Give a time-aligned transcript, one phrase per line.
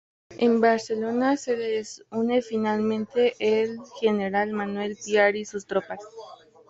[0.39, 5.99] En Barcelona se les une finalmente el general Manuel Piar y sus tropas.